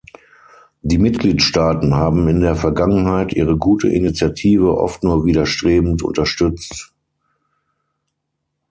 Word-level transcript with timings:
Die 0.81 0.97
Mitgliedstaaten 0.97 1.93
haben 1.93 2.27
in 2.27 2.39
der 2.39 2.55
Vergangenheit 2.55 3.33
ihre 3.33 3.55
gute 3.55 3.87
Initiative 3.87 4.75
oft 4.79 5.03
nur 5.03 5.25
widerstrebend 5.25 6.01
unterstützt. 6.01 6.95